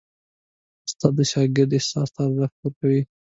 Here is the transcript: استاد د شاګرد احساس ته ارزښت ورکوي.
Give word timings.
استاد 0.87 1.13
د 1.17 1.19
شاګرد 1.31 1.71
احساس 1.77 2.09
ته 2.15 2.19
ارزښت 2.27 2.55
ورکوي. 2.59 3.01